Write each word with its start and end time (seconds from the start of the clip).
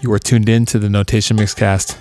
You 0.00 0.12
are 0.12 0.20
tuned 0.20 0.48
in 0.48 0.64
to 0.66 0.78
the 0.78 0.88
Notation 0.88 1.36
Mixcast. 1.36 1.98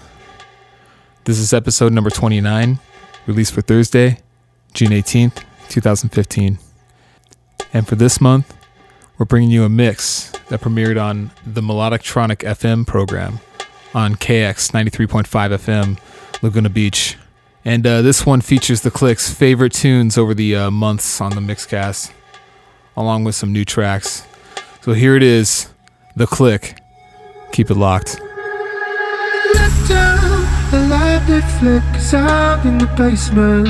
This 1.23 1.39
is 1.39 1.51
episode 1.51 1.91
number 1.91 2.11
29, 2.11 2.77
released 3.25 3.51
for 3.51 3.61
Thursday, 3.61 4.19
June 4.71 4.89
18th, 4.89 5.43
2015. 5.69 6.59
And 7.73 7.87
for 7.87 7.95
this 7.95 8.21
month, 8.21 8.55
we're 9.17 9.25
bringing 9.25 9.49
you 9.49 9.63
a 9.63 9.69
mix 9.69 10.29
that 10.49 10.61
premiered 10.61 11.01
on 11.01 11.31
the 11.43 11.61
Melodictronic 11.61 12.43
FM 12.43 12.85
program 12.85 13.39
on 13.95 14.13
KX 14.13 14.71
93.5 14.73 15.25
FM, 15.25 15.97
Laguna 16.43 16.69
Beach. 16.69 17.17
And 17.65 17.87
uh, 17.87 18.03
this 18.03 18.27
one 18.27 18.41
features 18.41 18.81
the 18.81 18.91
Click's 18.91 19.33
favorite 19.33 19.73
tunes 19.73 20.19
over 20.19 20.35
the 20.35 20.55
uh, 20.55 20.69
months 20.69 21.19
on 21.19 21.31
the 21.31 21.41
Mixcast, 21.41 22.11
along 22.95 23.23
with 23.23 23.33
some 23.33 23.51
new 23.51 23.65
tracks. 23.65 24.23
So 24.81 24.93
here 24.93 25.15
it 25.15 25.23
is 25.23 25.69
The 26.15 26.27
Click. 26.27 26.77
Keep 27.51 27.71
it 27.71 27.77
locked. 27.77 28.21
Flickers 31.59 32.13
out 32.13 32.63
in 32.67 32.77
the 32.77 32.85
basement. 32.95 33.67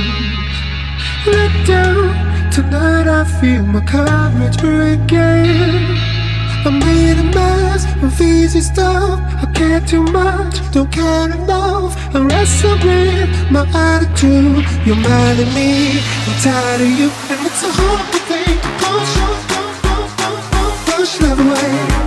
Let 1.25 1.65
down 1.65 2.51
tonight, 2.51 3.07
I 3.07 3.23
feel 3.39 3.63
my 3.63 3.79
courage 3.79 4.57
breaking. 4.59 5.95
I 6.65 6.69
made 6.69 7.17
a 7.17 7.23
mess 7.23 7.85
of 8.03 8.19
easy 8.19 8.59
stuff. 8.59 9.21
I 9.21 9.49
care 9.53 9.79
too 9.79 10.03
much, 10.03 10.59
don't 10.71 10.91
care 10.91 11.31
enough. 11.31 11.95
I 12.13 12.19
with 12.19 13.51
my 13.51 13.65
attitude. 13.73 14.65
You're 14.85 14.97
mad 14.97 15.39
at 15.39 15.55
me, 15.55 16.01
I'm 16.27 16.35
tired 16.43 16.81
of 16.81 16.91
you, 16.99 17.09
and 17.31 17.39
it's 17.47 17.63
a 17.63 17.71
horrible 17.71 18.21
thing 18.27 18.59
to 18.63 18.69
push, 18.83 19.13
push 20.91 21.21
love 21.21 21.39
away. 21.39 22.06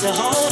To 0.00 0.12
hold. 0.12 0.47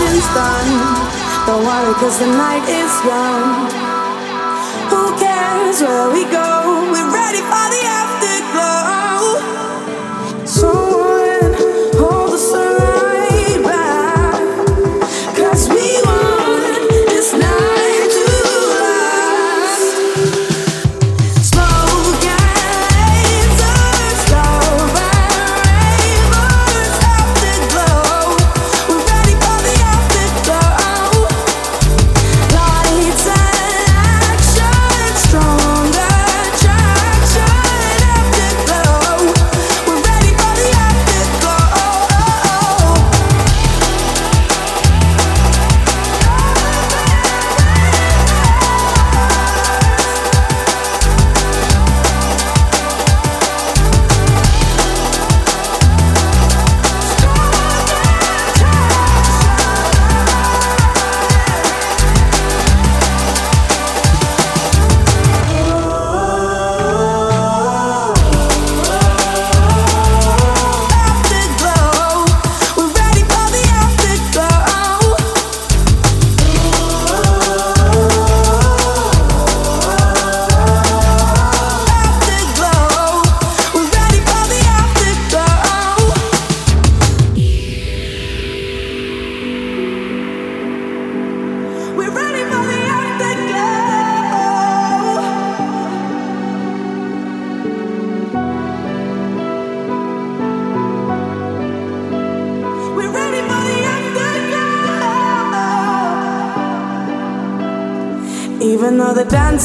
is 0.00 0.26
done. 0.34 0.70
Don't 1.46 1.64
worry, 1.64 1.94
cause 1.94 2.18
the 2.18 2.26
night 2.26 2.64
is 2.68 2.92
young. 3.04 3.70
Who 4.90 5.02
cares 5.18 5.80
where 5.80 6.10
we 6.12 6.24
go? 6.30 6.67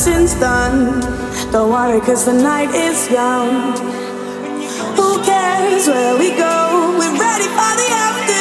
since 0.03 0.33
done. 0.33 0.99
Don't 1.53 1.71
worry, 1.71 2.01
cause 2.01 2.25
the 2.25 2.33
night 2.33 2.71
is 2.75 3.09
young. 3.09 3.71
Who 4.97 5.23
cares 5.23 5.87
where 5.87 6.17
we 6.19 6.29
go? 6.31 6.97
We're 6.99 7.17
ready 7.17 7.47
for 7.57 7.71
the 7.79 7.87
after. 8.05 8.32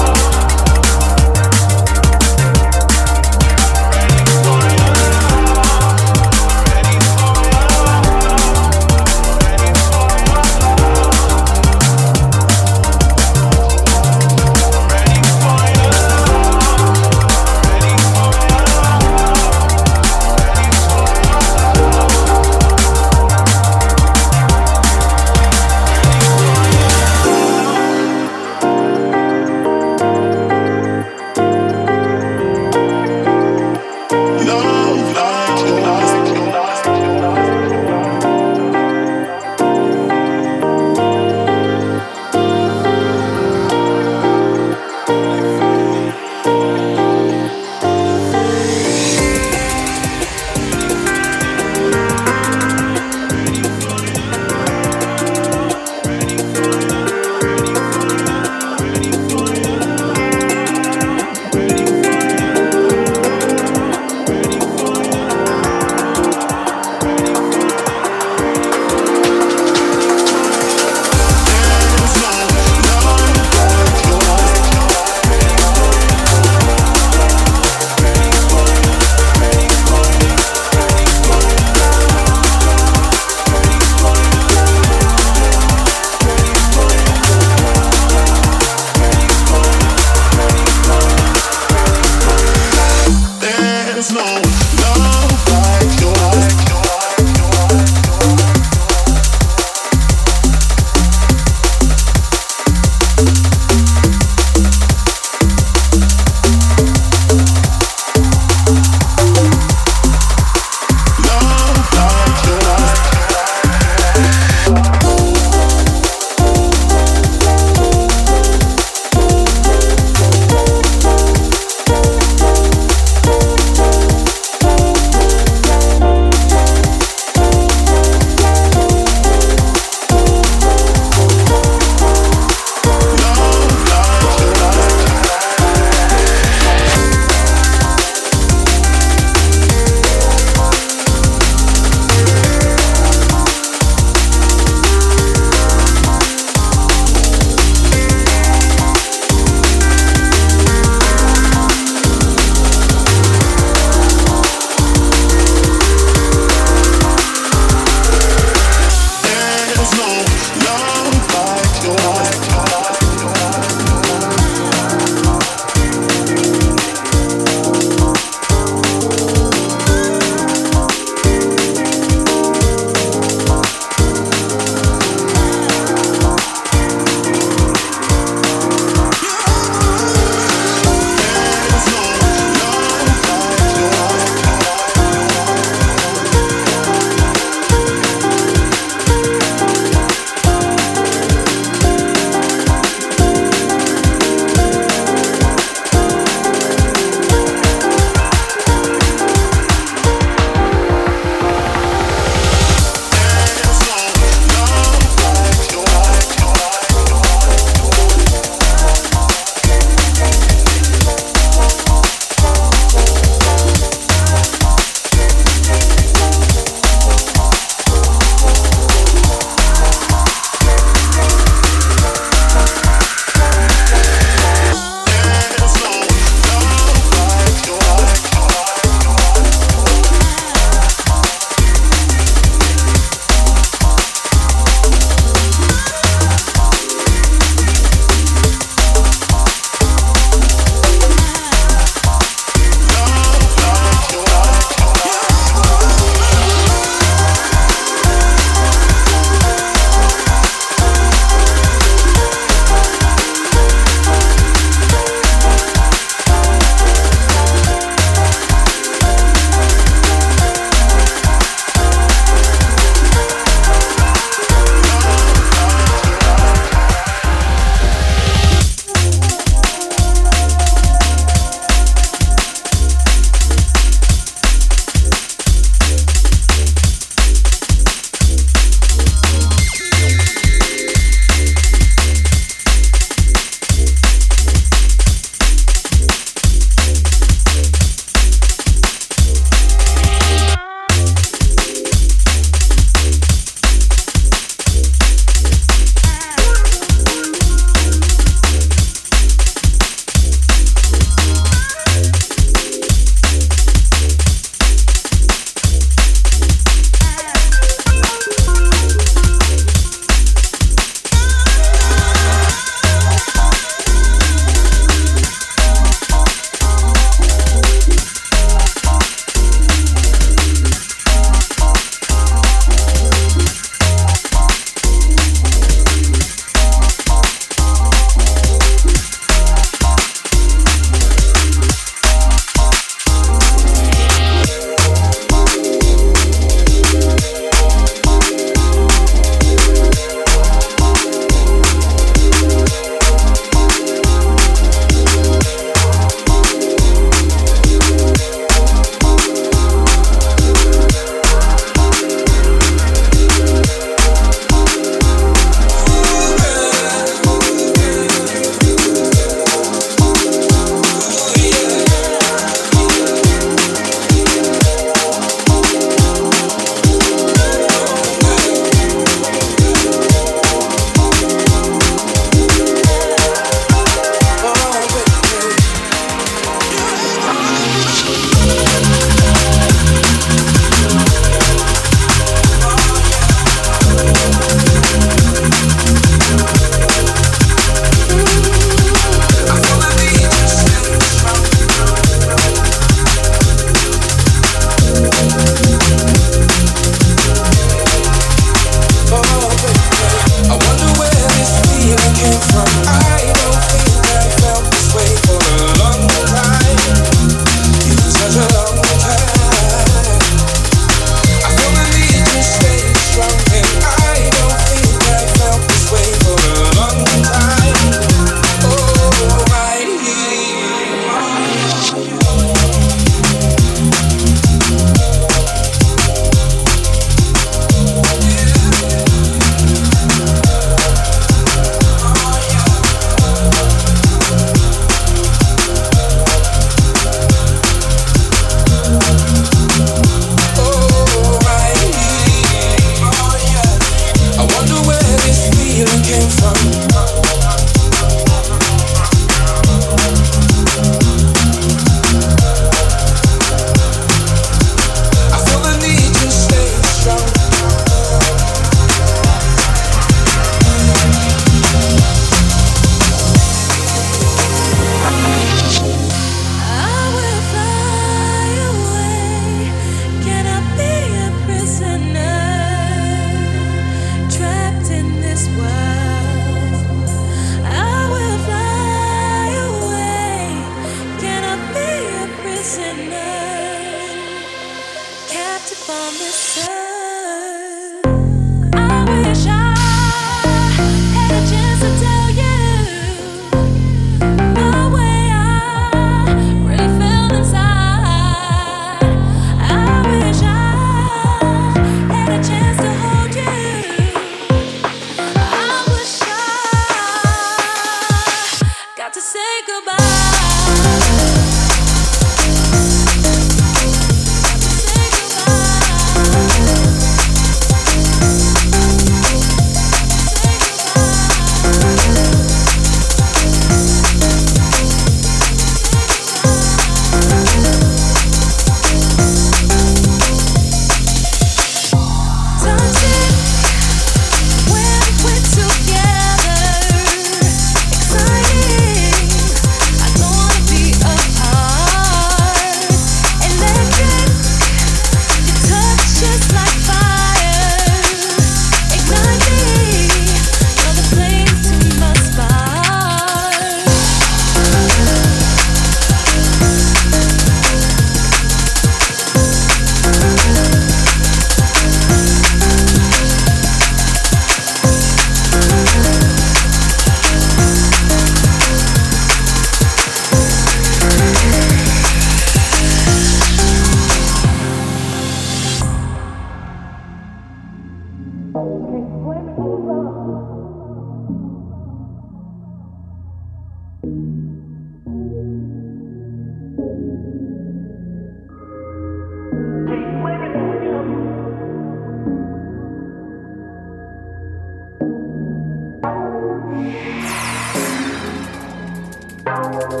Thank 599.92 600.00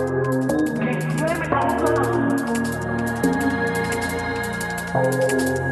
you. 5.66 5.71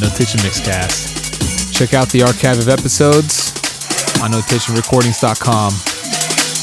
Notation 0.00 0.40
Mixcast. 0.40 1.72
Check 1.72 1.94
out 1.94 2.08
the 2.10 2.22
archive 2.22 2.58
of 2.58 2.68
episodes 2.68 3.50
on 4.22 4.32
notationrecordings.com. 4.32 5.72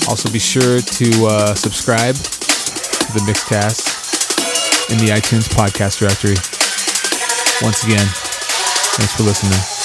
Also, 0.09 0.31
be 0.31 0.39
sure 0.39 0.79
to 0.79 1.25
uh, 1.25 1.55
subscribe 1.55 2.15
to 2.15 3.13
the 3.13 3.23
Mixcast 3.27 4.91
in 4.91 4.97
the 4.97 5.13
iTunes 5.13 5.47
podcast 5.47 5.99
directory. 5.99 6.35
Once 7.61 7.83
again, 7.83 8.07
thanks 8.95 9.13
for 9.15 9.23
listening. 9.23 9.82